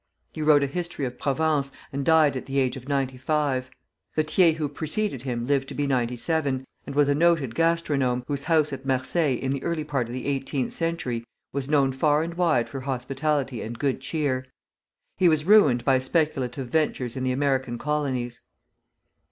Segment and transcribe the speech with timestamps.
[0.31, 3.69] He wrote a History of Provence, and died at the age of ninety five.
[4.15, 8.23] The Thiers who preceded him lived to be ninety seven, and was a noted gastronome,
[8.27, 12.23] whose house at Marseilles in the early part of the eighteenth century was known far
[12.23, 14.47] and wide for hospitality and good cheer.
[15.17, 18.41] He was ruined by speculative ventures in the American colonies.